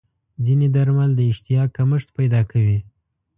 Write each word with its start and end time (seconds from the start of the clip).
ځینې 0.45 0.67
درمل 0.75 1.11
د 1.15 1.21
اشتها 1.31 1.63
کمښت 1.75 2.09
پیدا 2.17 2.41
کوي. 2.51 2.79